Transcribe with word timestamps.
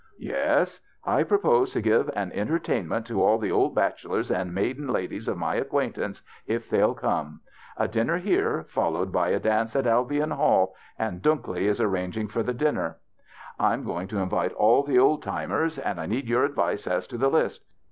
""Yes. 0.33 0.79
I 1.05 1.21
propose 1.21 1.71
to 1.73 1.79
give 1.79 2.09
an 2.15 2.31
entertainment 2.31 3.05
to 3.05 3.21
all 3.21 3.37
the 3.37 3.51
old 3.51 3.75
bachelors 3.75 4.31
and 4.31 4.51
maiden 4.51 4.87
ladies 4.87 5.27
of 5.27 5.37
my 5.37 5.57
acquaintance, 5.57 6.23
if 6.47 6.67
they'll 6.71 6.95
come. 6.95 7.41
A 7.77 7.87
dinner 7.87 8.17
here 8.17 8.65
followed 8.67 9.11
by 9.11 9.29
a 9.29 9.39
dance 9.39 9.75
at 9.75 9.85
Albion 9.85 10.31
Hall, 10.31 10.73
and 10.97 11.21
Dunklee 11.21 11.67
is 11.67 11.79
arranging 11.79 12.29
for 12.29 12.41
the 12.41 12.51
dinner. 12.51 12.97
I'm 13.59 13.83
3 13.83 13.93
34 13.93 13.93
THE 13.93 13.93
BACHELOR'S 13.93 13.93
CHRISTMAS 13.93 13.93
going 13.93 14.07
to 14.07 14.23
invite 14.23 14.57
all 14.57 14.81
the 14.83 14.97
old 14.97 15.21
timers, 15.21 15.77
and 15.77 16.01
I 16.01 16.07
need 16.07 16.27
your 16.27 16.45
advice 16.45 16.87
as 16.87 17.05
to 17.05 17.19
the 17.19 17.29
list. 17.29 17.61